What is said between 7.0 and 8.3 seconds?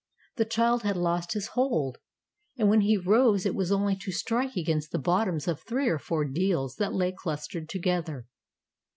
clustered together.